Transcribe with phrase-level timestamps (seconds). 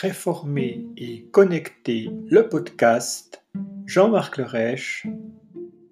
[0.00, 3.42] Réformer et connecter le podcast
[3.86, 5.06] Jean-Marc Lerèche,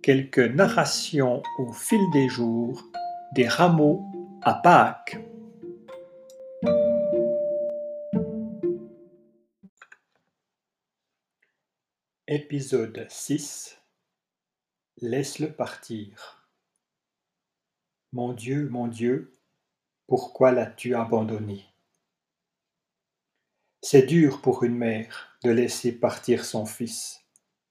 [0.03, 2.85] quelques narrations au fil des jours
[3.35, 4.04] des rameaux
[4.43, 5.17] à Pâques.
[12.29, 13.80] Épisode 6
[15.00, 16.46] Laisse-le partir.
[18.12, 19.32] Mon Dieu, mon Dieu,
[20.07, 21.74] pourquoi l'as-tu abandonné?
[23.86, 27.20] C'est dur pour une mère de laisser partir son fils.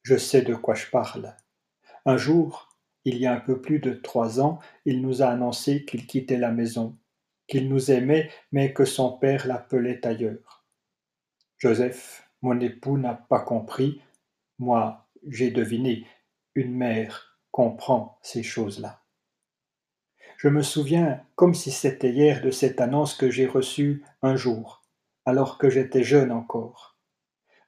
[0.04, 1.36] Je sais de quoi je parle.
[2.06, 2.70] Un jour,
[3.04, 6.38] il y a un peu plus de trois ans, il nous a annoncé qu'il quittait
[6.38, 6.96] la maison,
[7.48, 10.64] qu'il nous aimait, mais que son père l'appelait ailleurs.
[11.58, 14.00] Joseph, mon époux, n'a pas compris.
[14.60, 16.06] Moi, j'ai deviné.
[16.54, 19.02] Une mère comprend ces choses-là.
[20.38, 24.83] Je me souviens comme si c'était hier de cette annonce que j'ai reçue un jour,
[25.26, 26.98] alors que j'étais jeune encore.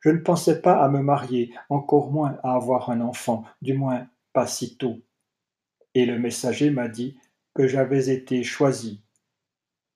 [0.02, 4.08] Je ne pensais pas à me marier, encore moins à avoir un enfant, du moins
[4.34, 5.00] pas si tôt.
[5.94, 7.18] Et le messager m'a dit
[7.54, 9.02] que j'avais été choisi.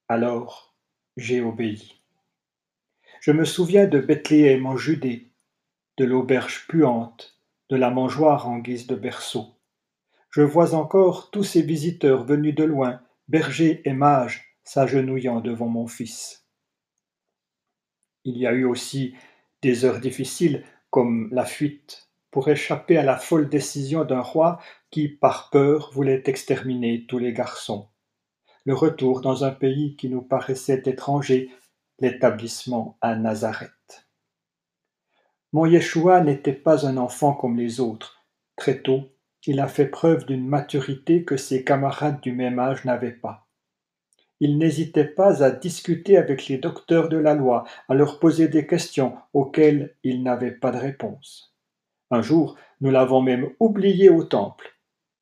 [0.07, 0.75] Alors
[1.17, 2.01] j'ai obéi.
[3.21, 5.29] Je me souviens de Bethléem en Judée,
[5.97, 7.37] de l'auberge puante,
[7.69, 9.55] de la mangeoire en guise de berceau.
[10.31, 15.87] Je vois encore tous ces visiteurs venus de loin, bergers et mages, s'agenouillant devant mon
[15.87, 16.38] fils.
[18.23, 19.15] Il y a eu aussi
[19.61, 24.59] des heures difficiles, comme la fuite, pour échapper à la folle décision d'un roi
[24.91, 27.89] qui, par peur, voulait exterminer tous les garçons.
[28.65, 31.49] Le retour dans un pays qui nous paraissait étranger,
[31.99, 34.07] l'établissement à Nazareth.
[35.51, 38.23] Mon Yeshua n'était pas un enfant comme les autres.
[38.55, 39.09] Très tôt,
[39.45, 43.48] il a fait preuve d'une maturité que ses camarades du même âge n'avaient pas.
[44.39, 48.65] Il n'hésitait pas à discuter avec les docteurs de la loi, à leur poser des
[48.65, 51.53] questions auxquelles il n'avait pas de réponse.
[52.09, 54.77] Un jour, nous l'avons même oublié au temple.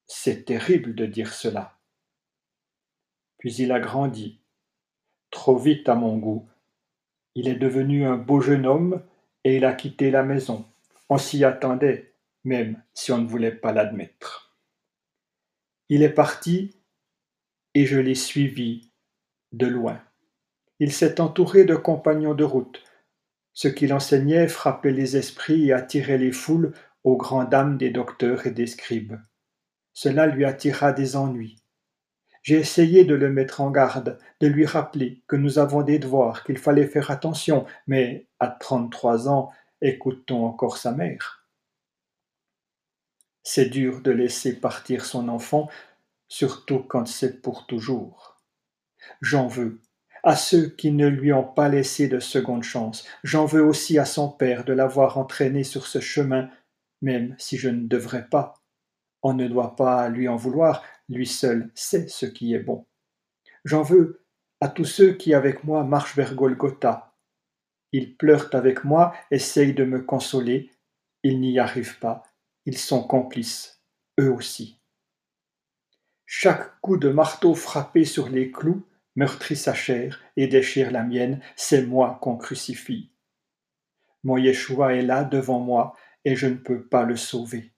[0.06, 1.78] C'est terrible de dire cela.
[3.40, 4.40] Puis il a grandi,
[5.32, 6.48] trop vite à mon goût.
[7.36, 9.04] Il est devenu un beau jeune homme
[9.44, 10.66] et il a quitté la maison.
[11.10, 14.56] On s'y attendait, même si on ne voulait pas l'admettre.
[15.90, 16.76] Il est parti
[17.74, 18.87] et je l'ai suivi
[19.58, 20.00] de loin.
[20.80, 22.84] Il s'est entouré de compagnons de route.
[23.54, 26.74] Ce qu'il enseignait frappait les esprits et attirait les foules
[27.04, 29.18] aux grandes dames des docteurs et des scribes.
[29.94, 31.58] Cela lui attira des ennuis.
[32.44, 36.44] J'ai essayé de le mettre en garde, de lui rappeler que nous avons des devoirs,
[36.44, 39.52] qu'il fallait faire attention, mais à trente-trois ans,
[39.82, 41.38] écoute-t-on encore sa mère
[43.50, 45.70] c'est dur de laisser partir son enfant,
[46.28, 48.37] surtout quand c'est pour toujours.
[49.22, 49.80] J'en veux
[50.24, 53.08] à ceux qui ne lui ont pas laissé de seconde chance.
[53.24, 56.50] J'en veux aussi à son père de l'avoir entraîné sur ce chemin,
[57.02, 58.56] même si je ne devrais pas.
[59.24, 62.86] On ne doit pas lui en vouloir, lui seul sait ce qui est bon.
[63.64, 64.26] J'en veux
[64.60, 67.14] à tous ceux qui avec moi marchent vers Golgotha.
[67.92, 70.72] Ils pleurent avec moi, essayent de me consoler,
[71.24, 72.24] ils n'y arrivent pas,
[72.66, 73.82] ils sont complices,
[74.20, 74.80] eux aussi.
[76.26, 78.84] Chaque coup de marteau frappé sur les clous
[79.18, 83.12] meurtrit sa chair et déchire la mienne, c'est moi qu'on crucifie.
[84.24, 87.74] Mon Yeshua est là devant moi et je ne peux pas le sauver.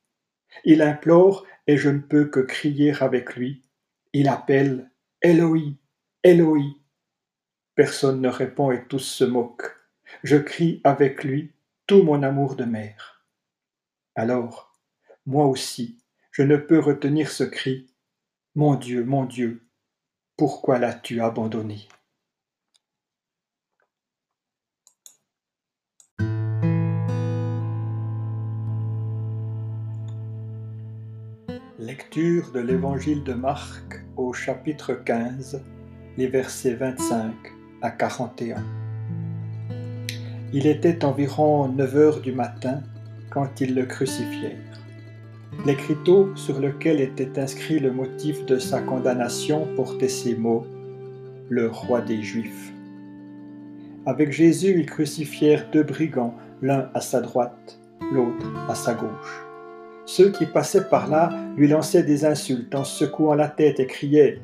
[0.66, 3.64] Il implore et je ne peux que crier avec lui.
[4.12, 4.92] Il appelle
[5.22, 5.78] Eloi,
[6.24, 6.76] Eloi.
[7.74, 9.72] Personne ne répond et tous se moquent.
[10.24, 11.54] Je crie avec lui
[11.88, 13.26] tout mon amour de mère.
[14.16, 14.74] Alors,
[15.26, 16.00] moi aussi,
[16.32, 17.94] je ne peux retenir ce cri.
[18.56, 19.69] Mon Dieu, mon Dieu,
[20.40, 21.90] pourquoi l'as-tu abandonné?
[31.78, 35.62] Lecture de l'Évangile de Marc au chapitre 15,
[36.16, 37.34] les versets 25
[37.82, 38.64] à 41.
[40.54, 42.82] Il était environ neuf heures du matin
[43.30, 44.69] quand ils le crucifièrent.
[45.66, 50.66] L'écriteau sur lequel était inscrit le motif de sa condamnation portait ces mots
[51.50, 52.72] Le roi des Juifs.
[54.06, 57.78] Avec Jésus, ils crucifièrent deux brigands, l'un à sa droite,
[58.14, 59.44] l'autre à sa gauche.
[60.06, 64.40] Ceux qui passaient par là lui lançaient des insultes en secouant la tête et criaient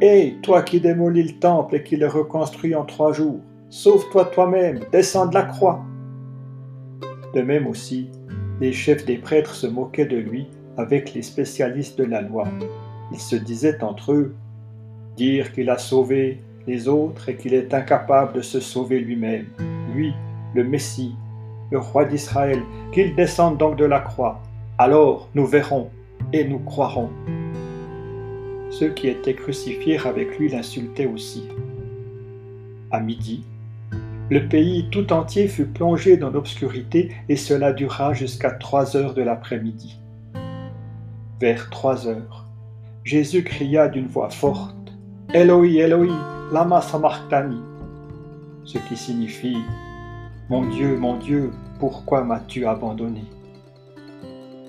[0.00, 4.80] Hé, toi qui démolis le temple et qui le reconstruis en trois jours, sauve-toi toi-même,
[4.92, 5.84] descends de la croix.
[7.34, 8.10] De même aussi,
[8.60, 10.46] les chefs des prêtres se moquaient de lui
[10.76, 12.48] avec les spécialistes de la loi.
[13.12, 14.34] Ils se disaient entre eux,
[15.16, 19.46] dire qu'il a sauvé les autres et qu'il est incapable de se sauver lui-même,
[19.94, 20.14] lui
[20.54, 21.14] le Messie,
[21.70, 22.62] le roi d'Israël,
[22.92, 24.40] qu'il descende donc de la croix.
[24.78, 25.90] Alors nous verrons
[26.32, 27.10] et nous croirons.
[28.70, 31.48] Ceux qui étaient crucifiés avec lui l'insultaient aussi.
[32.90, 33.44] À midi,
[34.30, 39.22] le pays tout entier fut plongé dans l'obscurité et cela dura jusqu'à trois heures de
[39.22, 39.98] l'après-midi.
[41.40, 42.46] Vers trois heures,
[43.04, 44.76] Jésus cria d'une voix forte
[45.34, 46.14] Eloi, Eloi,
[46.52, 47.60] lama sabachthani
[48.64, 49.58] ce qui signifie
[50.48, 53.24] Mon Dieu, mon Dieu, pourquoi m'as-tu abandonné?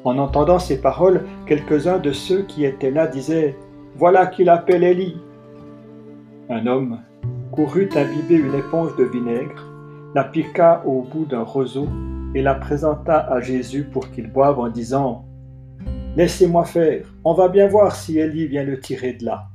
[0.04, 3.56] En entendant ces paroles, quelques-uns de ceux qui étaient là disaient
[3.96, 5.18] Voilà qu'il appelle Élie.
[6.50, 7.00] Un homme
[7.54, 9.64] courut imbiber une éponge de vinaigre,
[10.16, 11.88] la piqua au bout d'un roseau
[12.34, 15.28] et la présenta à Jésus pour qu'il boive en disant
[16.16, 19.50] Laissez-moi faire, on va bien voir si Élie vient le tirer de là.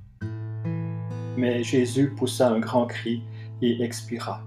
[1.36, 3.24] Mais Jésus poussa un grand cri
[3.62, 4.42] et expira.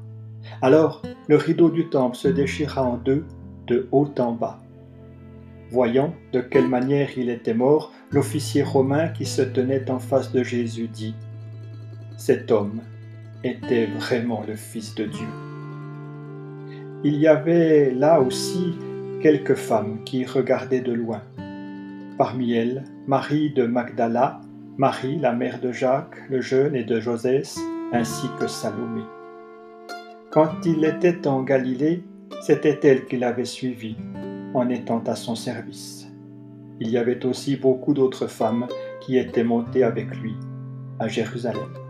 [0.61, 3.25] Alors le rideau du temple se déchira en deux,
[3.67, 4.59] de haut en bas.
[5.71, 10.41] Voyant de quelle manière il était mort, l'officier romain qui se tenait en face de
[10.41, 11.15] Jésus dit,
[12.15, 12.81] Cet homme
[13.43, 15.27] était vraiment le Fils de Dieu.
[17.03, 18.75] Il y avait là aussi
[19.21, 21.21] quelques femmes qui regardaient de loin.
[22.17, 24.41] Parmi elles, Marie de Magdala,
[24.77, 27.59] Marie, la mère de Jacques le jeune et de Josès,
[27.93, 29.01] ainsi que Salomé.
[30.31, 32.03] Quand il était en Galilée,
[32.41, 33.95] c'était elle qui l'avait suivi,
[34.53, 36.07] en étant à son service.
[36.79, 38.67] Il y avait aussi beaucoup d'autres femmes
[39.01, 40.35] qui étaient montées avec lui
[40.99, 41.80] à Jérusalem.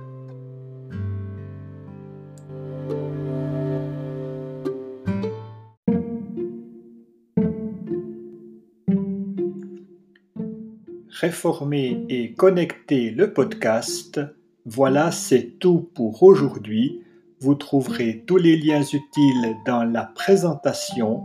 [11.21, 14.19] Réformer et connecter le podcast,
[14.65, 17.03] voilà c'est tout pour aujourd'hui.
[17.39, 21.21] Vous trouverez tous les liens utiles dans la présentation.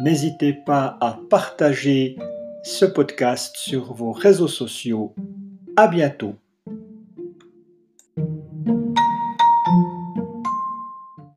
[0.00, 2.16] N'hésitez pas à partager
[2.62, 5.16] ce podcast sur vos réseaux sociaux.
[5.74, 6.36] À bientôt.